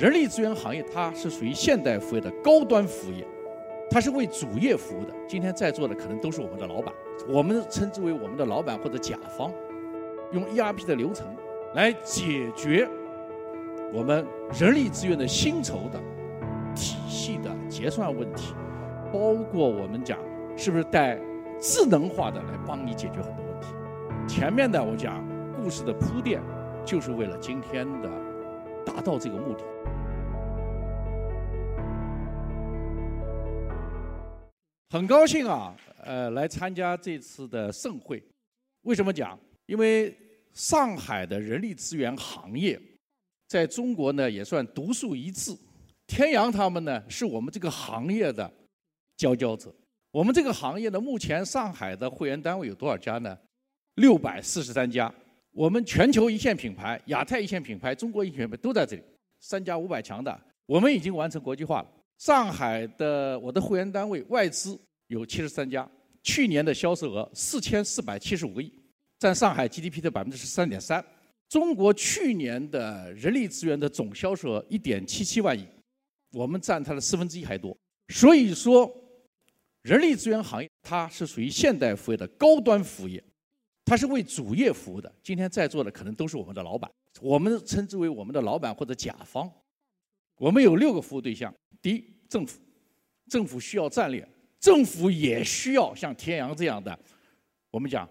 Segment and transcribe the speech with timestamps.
[0.00, 3.22] 人力资源行业它是属于现代服务业的高端服务业，
[3.90, 5.12] 它是为主业服务的。
[5.28, 6.94] 今天在座的可能都是我们的老板，
[7.28, 9.52] 我们称之为我们的老板或者甲方，
[10.32, 11.26] 用 ERP 的流程
[11.74, 12.88] 来解决
[13.92, 14.26] 我们
[14.58, 16.00] 人力资源的薪酬的
[16.74, 18.54] 体系的结算问题，
[19.12, 20.18] 包括我们讲
[20.56, 21.20] 是不是带
[21.60, 23.68] 智能化的来帮你解决很多问题。
[24.26, 25.22] 前面的我讲
[25.62, 26.40] 故事的铺垫，
[26.86, 28.08] 就是为了今天的
[28.92, 29.64] 达到这个目的。
[34.90, 38.22] 很高兴啊，呃，来参加这次的盛会。
[38.82, 39.38] 为什么讲？
[39.66, 40.16] 因为
[40.52, 42.80] 上海的人力资源行业，
[43.46, 45.56] 在中国呢也算独树一帜。
[46.08, 48.52] 天阳他们呢是我们这个行业的
[49.16, 49.72] 佼佼者。
[50.10, 53.38] 我们这个行业呢，目前上海的会员单位有多少家呢？
[53.94, 55.12] 六百四十三家。
[55.52, 59.02] 我们全球一线品牌、亚太一线品牌、中国一线品牌都在这里，
[59.40, 61.88] 三家五百强的，我们已经完成国际化了。
[62.18, 64.78] 上海的我的会员单位外资
[65.08, 65.88] 有七十三家，
[66.22, 68.72] 去年的销售额四千四百七十五个亿，
[69.18, 71.04] 占上海 GDP 的百分之十三点三。
[71.48, 75.66] 中国去年的人力资源的总销售额一点七七万亿，
[76.30, 77.76] 我们占它的四分之一还多。
[78.08, 78.88] 所以说，
[79.82, 83.20] 人力资源行业它是属于现代服务业的高端服务业，
[83.90, 85.12] 它是为主业服务的。
[85.20, 86.88] 今天在座的可能都是我们的老板，
[87.20, 89.50] 我们称之为我们的老板或者甲方。
[90.36, 91.52] 我们有六个服务对象。
[91.82, 92.60] 第一，政府，
[93.26, 94.24] 政府需要战略，
[94.60, 96.96] 政府也需要像天阳这样的，
[97.72, 98.08] 我们讲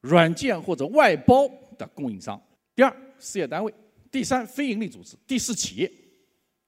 [0.00, 1.48] 软件或者外包
[1.78, 2.42] 的供应商。
[2.74, 3.72] 第二，事业单位；
[4.10, 5.88] 第三，非营利组织；第四，企业，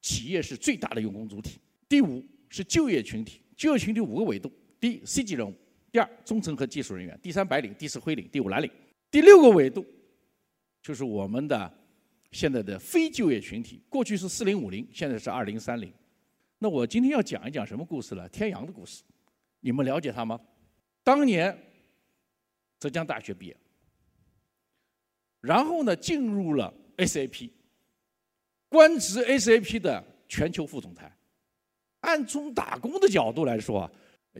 [0.01, 1.59] 企业是最大的用工主体。
[1.89, 5.53] 第五是就业群体，就业群体五个维度：第一，C 级人物；
[5.91, 8.71] 第二，中层和技术人员；第三，白领；第四，灰领；第五，蓝领。
[9.11, 9.87] 第六个维度
[10.83, 11.73] 就是我们的
[12.33, 15.93] 现在的非就业群体，过去是四零五零，现在是二零三零。
[16.59, 18.29] 那我今天要讲一讲什么故事呢？
[18.29, 19.03] 天阳的故事，
[19.61, 20.39] 你们了解他吗？
[21.03, 21.57] 当年
[22.79, 23.57] 浙江大学毕业，
[25.41, 27.51] 然后呢进入了 SAP，
[28.69, 31.11] 官职 SAP 的全球副总裁。
[32.01, 33.91] 按从打工的角度来说啊，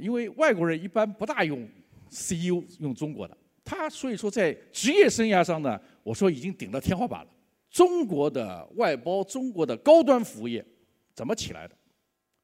[0.01, 1.69] 因为外国人一般不大用
[2.09, 7.31] CEO 用中国的，他所以说在职业生涯上呢，我说已经顶到天花板了。
[7.71, 10.65] 中国的外包，中国的高端服务业
[11.15, 11.77] 怎么起来的？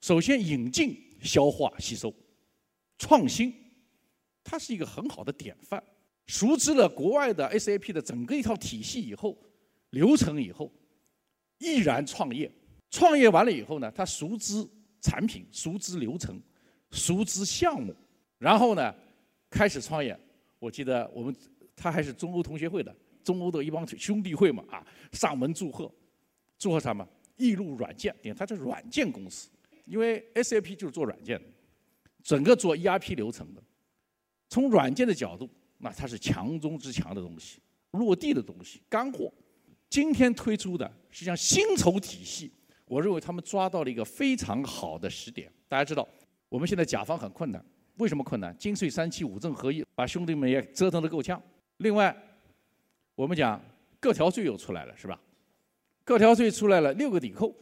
[0.00, 2.12] 首先引进、消化、吸收、
[2.98, 3.54] 创新，
[4.42, 5.82] 它是一个很好的典范。
[6.26, 9.36] 熟知了国外的 SAP 的整个一套体系以后、
[9.90, 10.70] 流程以后，
[11.58, 12.50] 毅然创业。
[12.90, 14.68] 创业完了以后呢，他熟知
[15.00, 16.38] 产品、熟知流程、
[16.92, 17.92] 熟知项目，
[18.38, 18.94] 然后呢
[19.50, 20.16] 开始创业。
[20.60, 21.34] 我记得我们
[21.74, 22.94] 他还是中欧同学会的，
[23.24, 25.92] 中欧的一帮兄弟会嘛啊，上门祝贺，
[26.56, 27.04] 祝贺什么？
[27.36, 29.48] 易路软件，点它是软件公司。
[29.84, 31.48] 因为 SAP 就是做软件的，
[32.22, 33.60] 整个做 ERP 流程的，
[34.48, 37.60] 从软件的角度，那它是强中之强的东西，
[37.90, 39.32] 落地的东西，干货。
[39.90, 42.52] 今天推出的实际上薪酬体系，
[42.84, 45.52] 我认为他们抓到了一个非常好的时点。
[45.68, 46.08] 大家知道，
[46.52, 47.64] 我们现在甲方很困难，
[47.96, 48.54] 为什么困难？
[48.58, 51.42] 金税三期五证合一，把兄弟们也折腾得够呛。
[51.78, 52.14] 另外，
[53.14, 53.58] 我们讲
[53.98, 55.18] 各条税又出来了，是吧？
[56.04, 57.56] 各条税出来了，六个抵扣，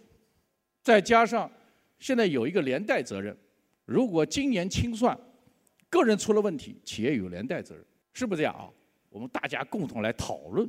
[0.82, 1.48] 再加上。
[2.00, 3.36] 现在有一个连带责任，
[3.84, 5.16] 如果今年清算，
[5.88, 8.66] 个人出了问题，企业有连带责任，是不是这样啊？
[9.08, 10.68] 我们大家共同来讨论，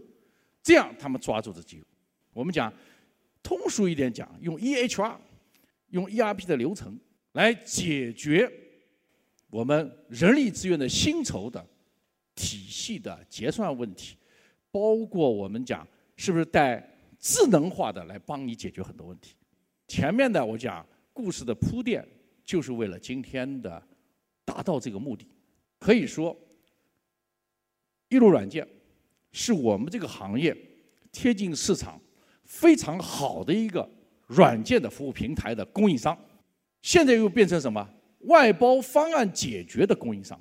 [0.61, 1.87] 这样他们抓住的机会。
[2.33, 2.71] 我们讲
[3.41, 5.15] 通俗一点讲，用 EHR，
[5.87, 6.99] 用 ERP 的流程
[7.33, 8.51] 来解决
[9.49, 11.65] 我们人力资源的薪酬的
[12.35, 14.17] 体系的结算问题，
[14.71, 16.85] 包括我们讲是不是带
[17.19, 19.35] 智能化的来帮你解决很多问题。
[19.87, 20.85] 前面的我讲。
[21.13, 22.07] 故事的铺垫，
[22.45, 23.85] 就是为了今天的
[24.45, 25.27] 达到这个目的。
[25.77, 26.35] 可以说，
[28.07, 28.65] 易路软件
[29.33, 30.55] 是我们这个行业
[31.11, 32.01] 贴近市场
[32.45, 33.87] 非常好的一个
[34.27, 36.17] 软件的服务平台的供应商。
[36.81, 37.87] 现在又变成什么？
[38.25, 40.39] 外包方案解决的供应商，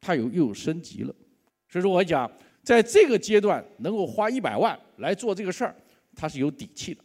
[0.00, 1.14] 它有又又升级了。
[1.68, 2.30] 所以说我讲，
[2.62, 5.74] 在这个阶段能够花一百万来做这个事儿，
[6.14, 7.02] 它是有底气的。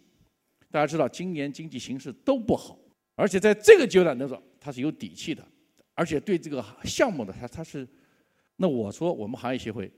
[0.69, 2.77] 大家知道，今年经济形势都不好。
[3.15, 5.43] 而且在这个阶段，能说它是有底气的，
[5.95, 7.87] 而且对这个项目的它它是，
[8.55, 9.91] 那我说我们行业协会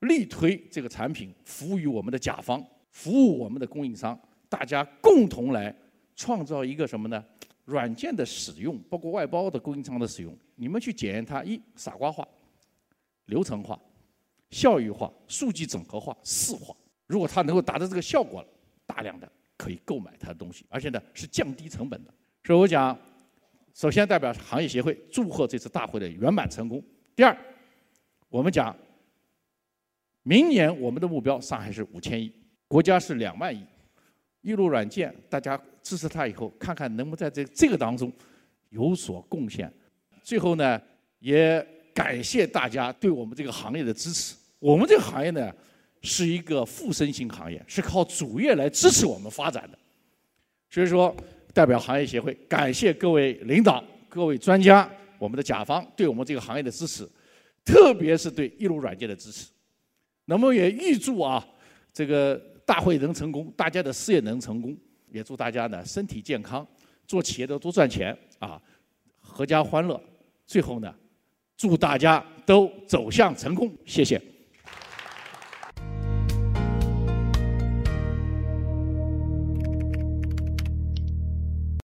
[0.00, 5.74] 力推这个产品，服务于我们的甲方，服务我们的供应商，大家共同来
[6.14, 7.24] 创造一个什么呢？
[7.70, 12.26] 软件的使用，包括外包的供应商的使用，你们去检验它：一傻瓜化、
[13.26, 13.80] 流程化、
[14.50, 16.74] 效益化、数据整合化、四化。
[17.06, 18.48] 如果它能够达到这个效果了，
[18.86, 22.12] 大量的可以购买它的东西，而且呢是降低成本的。
[22.44, 22.98] 所以我讲，
[23.72, 26.82] 首先代表行业协会祝贺这次大会的圆满成功。
[27.14, 27.36] 第二，
[28.28, 28.76] 我们讲，
[30.22, 32.32] 明年我们的目标上海是五千亿，
[32.66, 33.64] 国家是两万亿，
[34.42, 38.12] 易路软件大家支持它以后，看看能不能在这这个当中
[38.68, 39.72] 有所贡献。
[40.22, 40.80] 最后呢，
[41.18, 44.34] 也感谢大家对我们这个行业的支持。
[44.58, 45.52] 我们这个行业呢。
[46.02, 49.78] 是一个附生型行业，是靠主业来支持我们发展的。
[50.70, 51.14] 所以说，
[51.52, 57.06] 代表行业协会感谢各位领导、各位专家、我们的甲方对我们这个行业的支持，
[57.62, 59.50] 特别是对一路软件的支持。
[60.24, 61.46] 那么也预祝啊，
[61.92, 64.76] 这个大会能成功，大家的事业能成功，
[65.10, 66.64] 也祝大家呢身体健康，
[67.04, 68.62] 做企业的多赚钱啊，
[69.20, 70.00] 阖家欢乐。
[70.46, 70.94] 最后呢，
[71.56, 73.68] 祝大家都走向成功。
[73.84, 74.22] 谢谢。